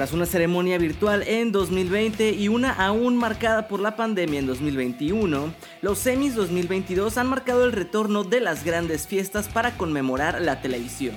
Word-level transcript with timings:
Tras 0.00 0.14
una 0.14 0.24
ceremonia 0.24 0.78
virtual 0.78 1.22
en 1.26 1.52
2020 1.52 2.30
y 2.30 2.48
una 2.48 2.72
aún 2.72 3.18
marcada 3.18 3.68
por 3.68 3.80
la 3.80 3.96
pandemia 3.96 4.38
en 4.38 4.46
2021, 4.46 5.52
los 5.82 5.98
semis 5.98 6.34
2022 6.34 7.18
han 7.18 7.26
marcado 7.26 7.66
el 7.66 7.72
retorno 7.72 8.24
de 8.24 8.40
las 8.40 8.64
grandes 8.64 9.06
fiestas 9.06 9.48
para 9.48 9.76
conmemorar 9.76 10.40
la 10.40 10.62
televisión. 10.62 11.16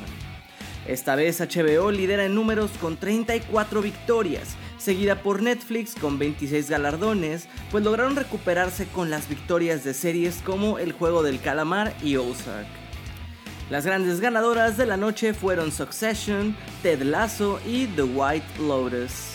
Esta 0.85 1.15
vez 1.15 1.39
HBO 1.39 1.91
lidera 1.91 2.25
en 2.25 2.35
números 2.35 2.71
con 2.81 2.97
34 2.97 3.81
victorias, 3.81 4.57
seguida 4.77 5.21
por 5.21 5.41
Netflix 5.41 5.95
con 5.95 6.19
26 6.19 6.69
galardones, 6.69 7.47
pues 7.71 7.85
lograron 7.85 8.17
recuperarse 8.17 8.85
con 8.87 9.09
las 9.09 9.29
victorias 9.29 9.85
de 9.85 9.93
series 9.93 10.41
como 10.43 10.77
El 10.77 10.91
Juego 10.91 11.23
del 11.23 11.39
Calamar 11.39 11.93
y 12.03 12.17
Ozark. 12.17 12.82
Las 13.69 13.85
grandes 13.85 14.19
ganadoras 14.19 14.77
de 14.77 14.85
la 14.85 14.97
noche 14.97 15.33
fueron 15.33 15.71
Succession, 15.71 16.55
Ted 16.81 17.01
Lasso 17.01 17.59
y 17.65 17.87
The 17.87 18.03
White 18.03 18.45
Lotus. 18.59 19.33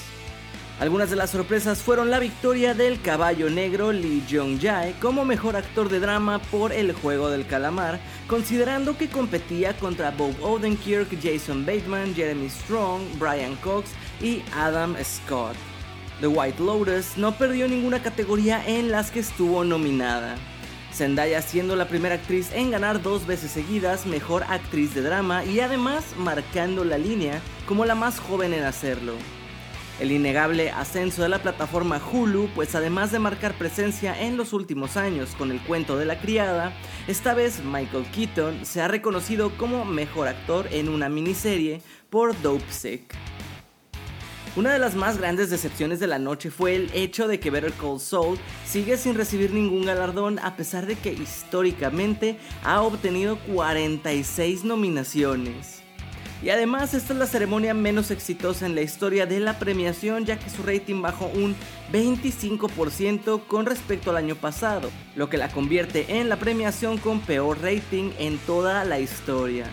Algunas 0.80 1.10
de 1.10 1.16
las 1.16 1.30
sorpresas 1.30 1.80
fueron 1.80 2.10
la 2.10 2.20
victoria 2.20 2.72
del 2.72 3.00
caballo 3.00 3.50
negro 3.50 3.91
Lee 3.91 4.22
Jong-jae 4.30 4.94
como 5.00 5.25
mejor 5.25 5.56
actor 5.56 5.89
de 5.89 5.98
drama 5.98 6.39
por 6.39 6.72
El 6.72 6.92
Juego 6.92 7.30
del 7.30 7.47
Calamar, 7.47 7.98
considerando 8.28 8.97
que 8.97 9.08
competía 9.08 9.77
contra 9.77 10.12
Bob 10.12 10.36
Odenkirk, 10.41 11.08
Jason 11.20 11.67
Bateman, 11.67 12.14
Jeremy 12.14 12.48
Strong, 12.48 13.00
Brian 13.19 13.56
Cox 13.56 13.91
y 14.20 14.42
Adam 14.55 14.95
Scott. 15.02 15.56
The 16.20 16.28
White 16.28 16.62
Lotus 16.62 17.17
no 17.17 17.33
perdió 17.33 17.67
ninguna 17.67 18.00
categoría 18.00 18.64
en 18.64 18.92
las 18.92 19.11
que 19.11 19.20
estuvo 19.20 19.64
nominada. 19.64 20.36
Zendaya 20.92 21.42
siendo 21.42 21.77
la 21.77 21.89
primera 21.89 22.17
actriz 22.17 22.50
en 22.53 22.70
ganar 22.70 23.03
dos 23.03 23.27
veces 23.27 23.50
seguidas 23.50 24.06
Mejor 24.06 24.44
Actriz 24.44 24.95
de 24.95 25.03
Drama 25.03 25.45
y 25.45 25.61
además 25.61 26.05
marcando 26.17 26.84
la 26.84 26.98
línea 26.98 27.41
como 27.67 27.84
la 27.84 27.95
más 27.95 28.19
joven 28.19 28.55
en 28.55 28.64
hacerlo. 28.64 29.14
El 30.00 30.12
innegable 30.12 30.70
ascenso 30.70 31.22
de 31.22 31.28
la 31.28 31.42
plataforma 31.42 32.00
Hulu, 32.00 32.48
pues 32.55 32.77
además 32.77 33.11
de 33.11 33.19
marcar 33.19 33.55
presencia 33.55 34.20
en 34.20 34.36
los 34.36 34.53
últimos 34.53 34.97
años 34.97 35.30
con 35.36 35.50
el 35.50 35.61
cuento 35.61 35.97
de 35.97 36.05
la 36.05 36.20
criada, 36.20 36.72
esta 37.08 37.34
vez 37.34 37.64
Michael 37.64 38.06
Keaton 38.12 38.64
se 38.64 38.80
ha 38.80 38.86
reconocido 38.86 39.50
como 39.56 39.84
mejor 39.84 40.28
actor 40.28 40.69
en 40.70 40.89
una 40.89 41.08
miniserie 41.08 41.83
por 42.11 42.41
Dope 42.42 42.70
Sick. 42.70 43.14
Una 44.59 44.73
de 44.73 44.81
las 44.81 44.97
más 44.97 45.19
grandes 45.19 45.51
decepciones 45.51 46.01
de 46.01 46.09
la 46.09 46.19
noche 46.19 46.51
fue 46.51 46.75
el 46.75 46.91
hecho 46.92 47.28
de 47.28 47.39
que 47.39 47.48
Better 47.48 47.73
Call 47.75 48.01
Saul 48.01 48.41
sigue 48.67 48.97
sin 48.97 49.14
recibir 49.14 49.53
ningún 49.55 49.87
galardón 49.87 50.41
a 50.41 50.56
pesar 50.56 50.87
de 50.87 50.97
que 50.97 51.12
históricamente 51.12 52.41
ha 52.64 52.83
obtenido 52.83 53.39
46 53.55 54.64
nominaciones. 54.64 55.84
Y 56.42 56.51
además 56.51 56.92
esta 56.92 57.12
es 57.12 57.20
la 57.20 57.29
ceremonia 57.29 57.73
menos 57.73 58.11
exitosa 58.11 58.67
en 58.67 58.75
la 58.75 58.83
historia 58.83 59.27
de 59.27 59.39
la 59.39 59.61
premiación 59.61 60.25
ya 60.25 60.41
que 60.41 60.51
su 60.51 60.64
rating 60.64 61.03
bajó 61.03 61.27
un 61.27 61.55
25% 61.92 63.47
con 63.47 63.64
respecto 63.64 64.11
al 64.11 64.17
año 64.17 64.34
pasado, 64.34 64.91
lo 65.14 65.31
que 65.31 65.36
la 65.36 65.53
convierte 65.53 66.19
en 66.19 66.29
la 66.29 66.36
premiación 66.36 66.98
con 66.98 67.20
peor 67.20 67.63
rating 67.63 68.11
en 68.18 68.39
toda 68.39 68.85
la 68.85 68.98
historia. 68.98 69.70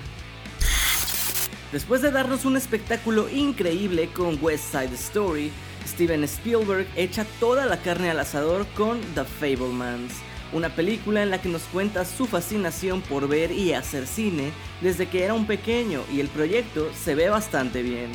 Después 1.72 2.02
de 2.02 2.12
darnos 2.12 2.46
un 2.46 2.58
espectáculo 2.58 3.28
increíble 3.30 4.10
con 4.10 4.38
West 4.42 4.72
Side 4.72 4.94
Story, 4.94 5.52
Steven 5.88 6.24
Spielberg 6.24 6.88
echa 6.96 7.26
toda 7.40 7.66
la 7.66 7.78
carne 7.78 8.12
al 8.12 8.20
asador 8.20 8.66
con 8.76 9.02
The 9.14 9.24
Fablemans, 9.24 10.14
una 10.54 10.70
película 10.70 11.24
en 11.24 11.32
la 11.32 11.42
que 11.42 11.50
nos 11.50 11.64
cuenta 11.64 12.06
su 12.06 12.28
fascinación 12.28 13.02
por 13.02 13.28
ver 13.28 13.52
y 13.52 13.74
hacer 13.74 14.08
cine 14.08 14.52
desde 14.82 15.08
que 15.08 15.24
era 15.24 15.34
un 15.34 15.48
pequeño 15.48 16.02
y 16.14 16.20
el 16.20 16.28
proyecto 16.28 16.90
se 16.94 17.16
ve 17.16 17.30
bastante 17.30 17.82
bien. 17.82 18.12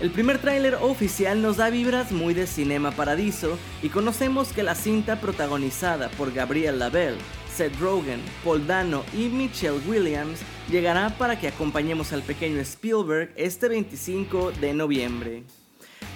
El 0.00 0.10
primer 0.10 0.38
tráiler 0.38 0.76
oficial 0.76 1.42
nos 1.42 1.56
da 1.56 1.70
vibras 1.70 2.12
muy 2.12 2.32
de 2.32 2.46
Cinema 2.46 2.92
Paradiso 2.92 3.58
y 3.82 3.88
conocemos 3.88 4.52
que 4.52 4.62
la 4.62 4.76
cinta 4.76 5.20
protagonizada 5.20 6.08
por 6.10 6.32
Gabriel 6.32 6.78
Lavelle, 6.78 7.18
Seth 7.58 7.80
Rogen, 7.80 8.20
Paul 8.44 8.68
Dano 8.68 9.02
y 9.12 9.28
Michelle 9.30 9.80
Williams 9.88 10.38
llegará 10.70 11.10
para 11.18 11.40
que 11.40 11.48
acompañemos 11.48 12.12
al 12.12 12.22
pequeño 12.22 12.60
Spielberg 12.60 13.32
este 13.34 13.66
25 13.66 14.52
de 14.60 14.74
noviembre. 14.74 15.42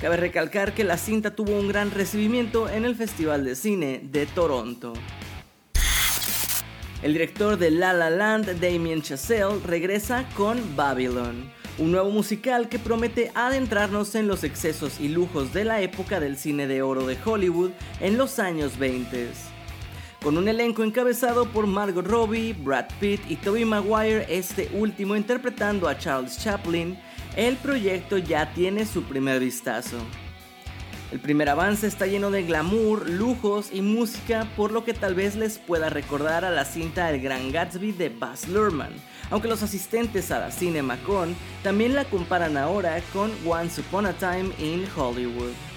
Cabe 0.01 0.19
recalcar 0.19 0.73
que 0.73 0.85
la 0.85 0.97
cinta 0.97 1.35
tuvo 1.35 1.59
un 1.59 1.67
gran 1.67 1.91
recibimiento 1.91 2.69
en 2.69 2.85
el 2.85 2.95
Festival 2.95 3.45
de 3.45 3.57
Cine 3.57 4.03
de 4.05 4.27
Toronto. 4.27 4.93
El 7.03 7.13
director 7.13 7.59
de 7.59 7.73
La 7.73 7.93
La 7.93 8.11
Land, 8.11 8.61
Damien 8.61 9.03
Chazelle, 9.03 9.59
regresa 9.67 10.25
con 10.37 10.77
Babylon, 10.77 11.51
un 11.79 11.91
nuevo 11.91 12.11
musical 12.11 12.69
que 12.69 12.79
promete 12.79 13.33
adentrarnos 13.35 14.15
en 14.15 14.29
los 14.29 14.45
excesos 14.45 15.01
y 15.01 15.09
lujos 15.09 15.53
de 15.53 15.65
la 15.65 15.81
época 15.81 16.21
del 16.21 16.37
cine 16.37 16.69
de 16.69 16.83
oro 16.83 17.05
de 17.05 17.19
Hollywood 17.25 17.73
en 17.99 18.17
los 18.17 18.39
años 18.39 18.79
20. 18.79 19.52
Con 20.23 20.39
un 20.39 20.47
elenco 20.47 20.85
encabezado 20.85 21.47
por 21.47 21.67
Margot 21.67 22.07
Robbie, 22.07 22.53
Brad 22.53 22.87
Pitt 23.01 23.21
y 23.29 23.35
Tobey 23.35 23.65
Maguire, 23.65 24.25
este 24.29 24.71
último 24.73 25.17
interpretando 25.17 25.89
a 25.89 25.99
Charles 25.99 26.39
Chaplin, 26.39 26.97
el 27.35 27.57
proyecto 27.57 28.19
ya 28.19 28.55
tiene 28.55 28.87
su 28.87 29.03
primer 29.03 29.41
vistazo. 29.41 29.97
El 31.11 31.19
primer 31.19 31.49
avance 31.49 31.89
está 31.89 32.07
lleno 32.07 32.31
de 32.31 32.45
glamour, 32.45 33.11
lujos 33.11 33.71
y 33.73 33.83
música, 33.83 34.47
por 34.57 34.71
lo 34.71 34.85
que 34.85 34.95
tal 34.95 35.17
vez 35.17 35.35
les 35.35 35.59
pueda 35.59 35.91
recordar 35.91 36.45
a 36.45 36.53
la 36.53 36.65
cinta 36.65 37.11
El 37.11 37.21
Gran 37.21 37.51
Gatsby 37.51 37.91
de 37.91 38.09
Baz 38.09 38.47
Luhrmann, 38.47 38.93
aunque 39.29 39.49
los 39.49 39.65
asistentes 39.65 40.31
a 40.31 40.39
la 40.39 40.53
CinemaCon 40.53 41.35
también 41.65 41.97
la 41.97 42.05
comparan 42.05 42.57
ahora 42.57 43.03
con 43.13 43.33
Once 43.45 43.81
Upon 43.81 44.07
a 44.07 44.13
Time 44.13 44.53
in 44.61 44.87
Hollywood. 44.97 45.72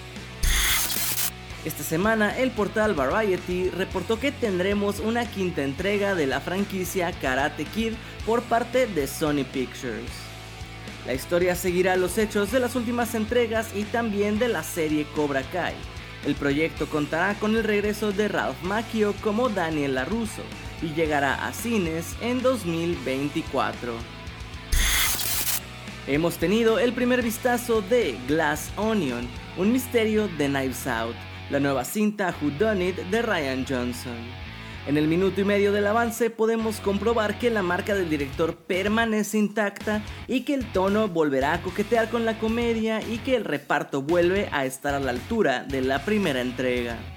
Esta 1.65 1.83
semana 1.83 2.37
el 2.37 2.51
portal 2.51 2.93
Variety 2.93 3.71
reportó 3.71 4.19
que 4.19 4.31
tendremos 4.31 4.99
una 4.99 5.25
quinta 5.25 5.63
entrega 5.63 6.13
de 6.13 6.27
la 6.27 6.39
franquicia 6.39 7.11
Karate 7.11 7.65
Kid 7.65 7.93
por 8.23 8.43
parte 8.43 8.85
de 8.85 9.07
Sony 9.07 9.43
Pictures. 9.51 10.11
La 11.07 11.15
historia 11.15 11.55
seguirá 11.55 11.95
los 11.95 12.19
hechos 12.19 12.51
de 12.51 12.59
las 12.59 12.75
últimas 12.75 13.15
entregas 13.15 13.75
y 13.75 13.83
también 13.83 14.37
de 14.37 14.47
la 14.47 14.61
serie 14.61 15.07
Cobra 15.15 15.41
Kai. 15.41 15.73
El 16.23 16.35
proyecto 16.35 16.85
contará 16.87 17.33
con 17.33 17.55
el 17.55 17.63
regreso 17.63 18.11
de 18.11 18.27
Ralph 18.27 18.61
Macchio 18.61 19.15
como 19.23 19.49
Daniel 19.49 19.95
LaRusso 19.95 20.43
y 20.83 20.93
llegará 20.93 21.47
a 21.47 21.51
cines 21.51 22.15
en 22.21 22.43
2024. 22.43 23.93
Hemos 26.05 26.37
tenido 26.37 26.77
el 26.77 26.93
primer 26.93 27.23
vistazo 27.23 27.81
de 27.81 28.19
Glass 28.27 28.69
Onion, 28.77 29.27
un 29.57 29.71
misterio 29.71 30.27
de 30.27 30.47
Knives 30.47 30.85
Out, 30.85 31.15
la 31.49 31.59
nueva 31.59 31.85
cinta 31.85 32.33
Who 32.41 32.51
Done 32.51 32.89
It 32.89 32.97
de 33.11 33.21
Ryan 33.21 33.65
Johnson. 33.67 34.45
En 34.87 34.97
el 34.97 35.07
minuto 35.07 35.41
y 35.41 35.43
medio 35.43 35.71
del 35.71 35.87
avance 35.87 36.29
podemos 36.29 36.79
comprobar 36.79 37.39
que 37.39 37.49
la 37.49 37.63
marca 37.63 37.95
del 37.95 38.09
director 38.09 38.55
permanece 38.55 39.39
intacta 39.39 40.03
y 40.27 40.41
que 40.41 40.53
el 40.53 40.71
tono 40.71 41.07
volverá 41.07 41.53
a 41.53 41.61
coquetear 41.61 42.09
con 42.09 42.23
la 42.23 42.37
comedia 42.37 43.01
y 43.01 43.17
que 43.17 43.35
el 43.35 43.45
reparto 43.45 44.03
vuelve 44.03 44.47
a 44.51 44.65
estar 44.65 44.93
a 44.93 44.99
la 44.99 45.11
altura 45.11 45.63
de 45.63 45.81
la 45.81 46.05
primera 46.05 46.41
entrega. 46.41 47.14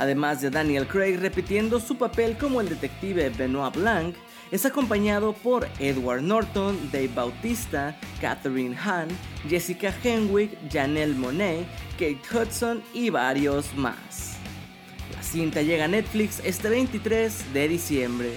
Además 0.00 0.40
de 0.40 0.48
Daniel 0.48 0.86
Craig 0.86 1.18
repitiendo 1.18 1.78
su 1.78 1.98
papel 1.98 2.38
como 2.38 2.62
el 2.62 2.70
detective 2.70 3.28
Benoit 3.36 3.76
Blanc, 3.76 4.16
es 4.50 4.64
acompañado 4.64 5.34
por 5.34 5.68
Edward 5.78 6.22
Norton, 6.22 6.78
Dave 6.90 7.10
Bautista, 7.14 7.94
Catherine 8.18 8.74
Hahn, 8.74 9.08
Jessica 9.46 9.94
Henwick, 10.02 10.56
Janelle 10.72 11.12
Monet, 11.12 11.66
Kate 11.98 12.18
Hudson 12.32 12.82
y 12.94 13.10
varios 13.10 13.74
más. 13.74 14.38
La 15.14 15.22
cinta 15.22 15.60
llega 15.60 15.84
a 15.84 15.88
Netflix 15.88 16.40
este 16.46 16.70
23 16.70 17.52
de 17.52 17.68
diciembre. 17.68 18.30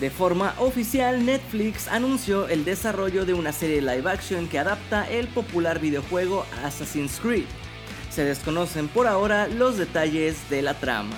De 0.00 0.08
forma 0.08 0.54
oficial, 0.60 1.26
Netflix 1.26 1.88
anunció 1.88 2.48
el 2.48 2.64
desarrollo 2.64 3.26
de 3.26 3.34
una 3.34 3.52
serie 3.52 3.82
live 3.82 4.10
action 4.10 4.48
que 4.48 4.58
adapta 4.58 5.06
el 5.10 5.28
popular 5.28 5.78
videojuego 5.78 6.46
Assassin's 6.64 7.20
Creed. 7.20 7.44
Se 8.12 8.24
desconocen 8.24 8.88
por 8.88 9.06
ahora 9.06 9.48
los 9.48 9.78
detalles 9.78 10.50
de 10.50 10.60
la 10.60 10.74
trama. 10.74 11.16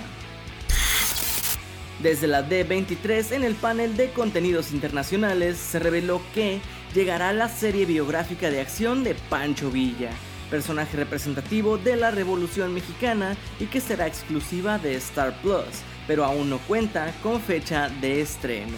Desde 2.01 2.29
la 2.29 2.49
D23 2.49 3.33
en 3.33 3.43
el 3.43 3.55
panel 3.57 3.97
de 3.97 4.11
contenidos 4.11 4.73
internacionales 4.73 5.57
se 5.57 5.81
reveló 5.81 6.21
que 6.35 6.61
llegará 6.95 7.33
la 7.33 7.49
serie 7.49 7.85
biográfica 7.85 8.49
de 8.49 8.61
acción 8.61 9.03
de 9.03 9.17
Pancho 9.29 9.73
Villa, 9.73 10.11
personaje 10.51 10.97
representativo 10.97 11.79
de 11.79 11.97
la 11.97 12.13
Revolución 12.13 12.73
Mexicana 12.73 13.37
y 13.59 13.67
que 13.67 13.81
será 13.81 14.07
exclusiva 14.07 14.79
de 14.79 14.95
Star 14.97 15.35
Plus, 15.43 15.83
pero 16.07 16.25
aún 16.25 16.49
no 16.49 16.59
cuenta 16.59 17.13
con 17.25 17.41
fecha 17.41 17.89
de 17.89 18.21
estreno. 18.21 18.77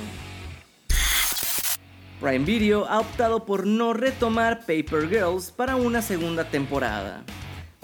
Prime 2.19 2.47
Video 2.47 2.87
ha 2.87 3.01
optado 3.01 3.45
por 3.45 3.67
no 3.67 3.93
retomar 3.93 4.61
Paper 4.61 5.07
Girls 5.07 5.51
para 5.51 5.77
una 5.77 6.01
segunda 6.01 6.49
temporada. 6.49 7.23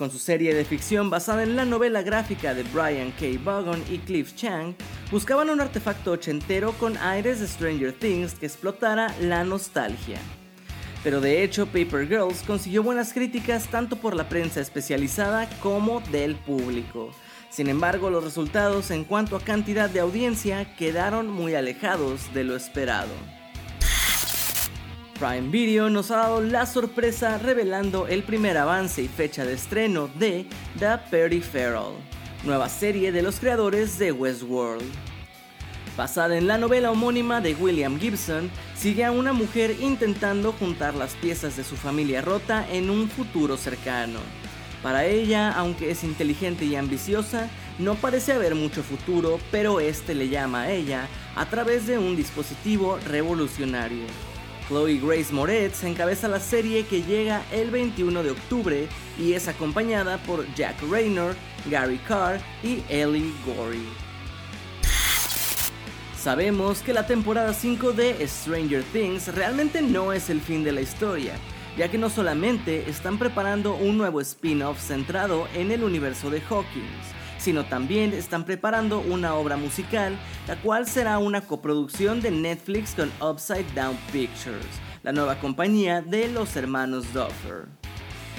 Con 0.03 0.11
su 0.11 0.19
serie 0.19 0.53
de 0.53 0.65
ficción 0.65 1.11
basada 1.11 1.45
en 1.45 1.55
la 1.55 1.65
novela 1.65 2.03
gráfica 2.03 2.55
de 2.55 2.65
Brian 2.65 3.13
K. 3.13 3.41
Vaughan 3.45 3.85
y 3.89 3.99
Cliff 3.99 4.35
Chang, 4.35 4.75
buscaban 5.13 5.49
un 5.49 5.61
artefacto 5.61 6.11
ochentero 6.11 6.73
con 6.73 6.97
aires 6.97 7.39
de 7.39 7.47
Stranger 7.47 7.93
Things 7.93 8.35
que 8.35 8.47
explotara 8.47 9.15
la 9.21 9.45
nostalgia. 9.45 10.19
Pero 11.05 11.21
de 11.21 11.45
hecho, 11.45 11.67
Paper 11.67 12.09
Girls 12.09 12.43
consiguió 12.45 12.83
buenas 12.83 13.13
críticas 13.13 13.69
tanto 13.69 13.95
por 13.95 14.17
la 14.17 14.29
prensa 14.29 14.61
especializada 14.61 15.49
como 15.61 16.01
del 16.11 16.35
público. 16.35 17.13
Sin 17.49 17.69
embargo, 17.69 18.11
los 18.11 18.25
resultados 18.25 18.91
en 18.91 19.05
cuanto 19.05 19.37
a 19.37 19.41
cantidad 19.41 19.89
de 19.89 20.01
audiencia 20.01 20.75
quedaron 20.75 21.29
muy 21.29 21.55
alejados 21.55 22.35
de 22.35 22.43
lo 22.43 22.57
esperado. 22.57 23.13
Prime 25.23 25.51
Video 25.51 25.89
nos 25.89 26.11
ha 26.11 26.17
dado 26.17 26.41
la 26.41 26.67
sorpresa 26.67 27.39
revelando 27.39 28.09
el 28.09 28.25
primer 28.25 28.59
avance 28.59 29.03
y 29.03 29.07
fecha 29.07 29.45
de 29.45 29.53
estreno 29.53 30.11
de 30.19 30.47
The 30.81 30.99
Peripheral, 31.13 31.93
nueva 32.43 32.69
serie 32.69 33.13
de 33.13 33.23
los 33.23 33.39
creadores 33.39 34.01
de 34.01 34.11
Westworld. 34.11 34.83
Basada 35.97 36.37
en 36.37 36.49
la 36.49 36.59
novela 36.59 36.91
homónima 36.91 37.41
de 37.41 37.55
William 37.55 38.01
Gibson, 38.01 38.51
sigue 38.75 39.05
a 39.05 39.13
una 39.13 39.33
mujer 39.33 39.77
intentando 39.81 40.51
juntar 40.51 40.97
las 40.97 41.15
piezas 41.15 41.57
de 41.57 41.63
su 41.63 41.77
familia 41.77 42.21
rota 42.21 42.67
en 42.69 42.91
un 42.91 43.09
futuro 43.09 43.57
cercano. 43.57 44.19
Para 44.83 45.05
ella, 45.05 45.53
aunque 45.53 45.93
es 45.93 46.03
inteligente 46.03 46.65
y 46.65 46.75
ambiciosa, 46.75 47.49
no 47.79 47.95
parece 47.95 48.33
haber 48.33 48.57
mucho 48.57 48.83
futuro, 48.83 49.39
pero 49.53 49.79
este 49.79 50.17
le 50.17 50.29
llama 50.29 50.63
a 50.63 50.73
ella 50.73 51.07
a 51.37 51.47
través 51.47 51.87
de 51.87 51.97
un 51.97 52.17
dispositivo 52.17 52.99
revolucionario. 53.07 54.32
Chloe 54.69 54.99
Grace 54.99 55.33
Moretz 55.33 55.85
encabeza 55.85 56.29
la 56.29 56.41
serie 56.41 56.85
que 56.87 57.03
llega 57.03 57.43
el 57.53 57.71
21 57.71 58.23
de 58.23 58.31
octubre 58.31 58.89
y 59.19 59.33
es 59.33 59.49
acompañada 59.49 60.19
por 60.19 60.47
Jack 60.55 60.77
Raynor, 60.91 61.35
Gary 61.71 61.99
Carr 62.07 62.41
y 62.63 62.83
Ellie 62.89 63.33
Gorey. 63.45 63.87
Sabemos 66.17 66.83
que 66.83 66.93
la 66.93 67.07
temporada 67.07 67.53
5 67.53 67.93
de 67.93 68.27
Stranger 68.29 68.85
Things 68.93 69.35
realmente 69.35 69.83
no 69.83 70.13
es 70.13 70.31
el 70.31 70.41
fin 70.41 70.63
de 70.63 70.71
la 70.71 70.81
historia, 70.81 71.35
ya 71.77 71.91
que 71.91 71.99
no 71.99 72.11
solamente 72.11 72.89
están 72.89 73.19
preparando 73.19 73.75
un 73.75 73.99
nuevo 73.99 74.21
spin-off 74.21 74.81
centrado 74.81 75.49
en 75.55 75.73
el 75.73 75.83
universo 75.83 76.31
de 76.31 76.41
Hawkins, 76.41 77.22
sino 77.43 77.65
también 77.65 78.13
están 78.13 78.45
preparando 78.45 79.01
una 79.01 79.35
obra 79.35 79.57
musical, 79.57 80.17
la 80.47 80.57
cual 80.57 80.87
será 80.87 81.19
una 81.19 81.41
coproducción 81.41 82.21
de 82.21 82.31
Netflix 82.31 82.95
con 82.95 83.11
Upside 83.21 83.67
Down 83.75 83.97
Pictures, 84.13 84.65
la 85.03 85.13
nueva 85.13 85.41
compañía 85.41 86.03
de 86.03 86.29
los 86.29 86.55
hermanos 86.55 87.13
Duffer. 87.13 87.67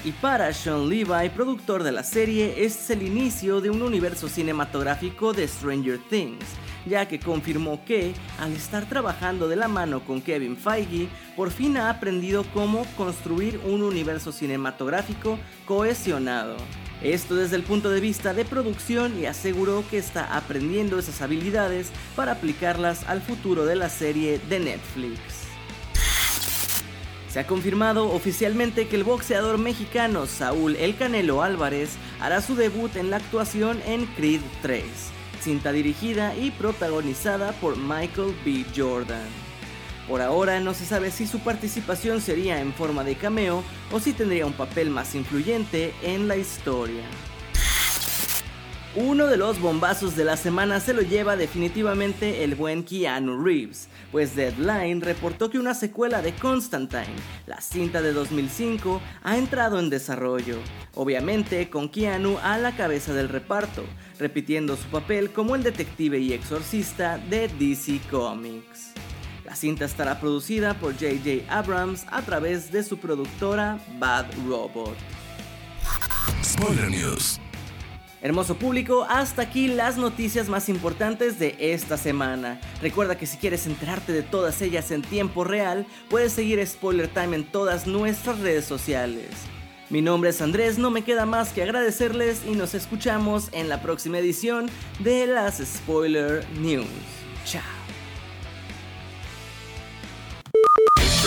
Y 0.05 0.11
para 0.11 0.53
Sean 0.53 0.87
Levi, 0.87 1.29
productor 1.35 1.83
de 1.83 1.91
la 1.91 2.03
serie, 2.03 2.65
es 2.65 2.89
el 2.89 3.03
inicio 3.03 3.59
de 3.59 3.69
un 3.69 3.81
universo 3.81 4.27
cinematográfico 4.29 5.33
de 5.33 5.47
Stranger 5.47 5.97
Things, 6.09 6.45
ya 6.85 7.05
que 7.07 7.19
confirmó 7.19 7.83
que, 7.85 8.13
al 8.39 8.53
estar 8.53 8.87
trabajando 8.87 9.47
de 9.47 9.55
la 9.57 9.67
mano 9.67 10.03
con 10.05 10.21
Kevin 10.21 10.57
Feige, 10.57 11.07
por 11.35 11.51
fin 11.51 11.77
ha 11.77 11.89
aprendido 11.89 12.43
cómo 12.53 12.85
construir 12.97 13.59
un 13.65 13.81
universo 13.81 14.31
cinematográfico 14.31 15.39
cohesionado. 15.65 16.55
Esto 17.03 17.35
desde 17.35 17.57
el 17.57 17.63
punto 17.63 17.89
de 17.89 17.99
vista 17.99 18.33
de 18.33 18.45
producción 18.45 19.19
y 19.19 19.25
aseguró 19.25 19.83
que 19.91 19.97
está 19.97 20.37
aprendiendo 20.37 20.97
esas 20.97 21.21
habilidades 21.21 21.89
para 22.15 22.31
aplicarlas 22.31 23.03
al 23.09 23.21
futuro 23.21 23.65
de 23.65 23.75
la 23.75 23.89
serie 23.89 24.39
de 24.49 24.59
Netflix. 24.59 25.19
Se 27.29 27.41
ha 27.41 27.47
confirmado 27.47 28.09
oficialmente 28.11 28.87
que 28.87 28.95
el 28.95 29.03
boxeador 29.03 29.57
mexicano 29.57 30.27
Saúl 30.27 30.77
El 30.77 30.95
Canelo 30.95 31.41
Álvarez 31.41 31.97
hará 32.21 32.41
su 32.41 32.55
debut 32.55 32.95
en 32.95 33.09
la 33.09 33.17
actuación 33.17 33.81
en 33.85 34.05
Creed 34.05 34.41
3, 34.61 34.83
cinta 35.41 35.73
dirigida 35.73 36.37
y 36.37 36.51
protagonizada 36.51 37.51
por 37.53 37.75
Michael 37.75 38.33
B. 38.45 38.63
Jordan. 38.73 39.52
Por 40.07 40.21
ahora 40.21 40.59
no 40.59 40.73
se 40.73 40.85
sabe 40.85 41.11
si 41.11 41.25
su 41.25 41.39
participación 41.39 42.19
sería 42.19 42.59
en 42.59 42.73
forma 42.73 43.03
de 43.03 43.15
cameo 43.15 43.63
o 43.91 43.99
si 43.99 44.13
tendría 44.13 44.45
un 44.45 44.53
papel 44.53 44.89
más 44.89 45.15
influyente 45.15 45.93
en 46.03 46.27
la 46.27 46.35
historia. 46.35 47.03
Uno 48.95 49.25
de 49.25 49.37
los 49.37 49.59
bombazos 49.59 50.15
de 50.15 50.23
la 50.23 50.37
semana 50.37 50.79
se 50.79 50.93
lo 50.93 51.01
lleva 51.01 51.35
definitivamente 51.35 52.43
el 52.43 52.53
buen 52.53 52.83
Keanu 52.83 53.43
Reeves, 53.43 53.87
pues 54.11 54.35
Deadline 54.35 55.01
reportó 55.01 55.49
que 55.49 55.57
una 55.57 55.73
secuela 55.73 56.21
de 56.21 56.35
Constantine, 56.35 57.15
la 57.47 57.59
cinta 57.59 58.03
de 58.03 58.13
2005, 58.13 59.01
ha 59.23 59.35
entrado 59.35 59.79
en 59.79 59.89
desarrollo, 59.89 60.57
obviamente 60.93 61.71
con 61.71 61.89
Keanu 61.89 62.37
a 62.43 62.59
la 62.59 62.75
cabeza 62.75 63.15
del 63.15 63.29
reparto, 63.29 63.83
repitiendo 64.19 64.77
su 64.77 64.87
papel 64.89 65.31
como 65.31 65.55
el 65.55 65.63
detective 65.63 66.19
y 66.19 66.33
exorcista 66.33 67.17
de 67.17 67.47
DC 67.47 67.99
Comics. 68.11 68.93
La 69.53 69.57
cinta 69.57 69.85
estará 69.85 70.19
producida 70.19 70.73
por 70.73 70.93
J.J. 70.93 71.43
Abrams 71.47 72.07
a 72.09 72.23
través 72.23 72.71
de 72.71 72.81
su 72.81 72.97
productora 72.97 73.77
Bad 73.99 74.25
Robot. 74.47 74.95
Spoiler 76.43 76.89
News. 76.89 77.39
Hermoso 78.23 78.55
público, 78.55 79.05
hasta 79.07 79.43
aquí 79.43 79.67
las 79.67 79.97
noticias 79.97 80.49
más 80.49 80.69
importantes 80.69 81.37
de 81.37 81.55
esta 81.59 81.97
semana. 81.97 82.59
Recuerda 82.81 83.15
que 83.15 83.27
si 83.27 83.37
quieres 83.37 83.67
enterarte 83.67 84.11
de 84.11 84.23
todas 84.23 84.59
ellas 84.63 84.89
en 84.89 85.03
tiempo 85.03 85.43
real, 85.43 85.85
puedes 86.09 86.33
seguir 86.33 86.65
Spoiler 86.65 87.07
Time 87.07 87.35
en 87.35 87.43
todas 87.43 87.85
nuestras 87.85 88.39
redes 88.39 88.65
sociales. 88.65 89.29
Mi 89.91 90.01
nombre 90.01 90.31
es 90.31 90.41
Andrés, 90.41 90.79
no 90.79 90.89
me 90.89 91.03
queda 91.03 91.27
más 91.27 91.53
que 91.53 91.61
agradecerles 91.61 92.41
y 92.47 92.55
nos 92.55 92.73
escuchamos 92.73 93.49
en 93.51 93.69
la 93.69 93.83
próxima 93.83 94.17
edición 94.17 94.65
de 94.97 95.27
las 95.27 95.59
Spoiler 95.59 96.43
News. 96.57 96.87
Chao. 97.45 97.82